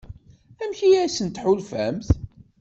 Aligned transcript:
Amek 0.63 0.79
i 0.87 0.89
asent-tḥulfamt? 1.03 2.09